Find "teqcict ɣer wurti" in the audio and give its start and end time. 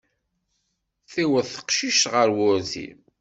1.49-2.87